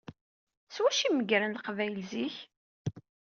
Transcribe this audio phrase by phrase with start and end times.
[0.73, 2.35] S wacu i meggren Leqbayel zik?